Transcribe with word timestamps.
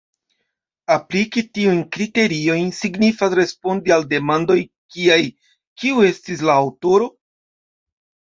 Apliki 0.93 1.41
tiujn 1.57 1.81
kriteriojn 1.97 2.71
signifas 2.77 3.35
respondi 3.39 3.93
al 3.97 4.07
demandoj 4.13 4.57
kiaj: 4.95 5.21
Kiu 5.83 6.01
estis 6.07 6.41
la 6.51 6.57
aŭtoro? 6.65 7.11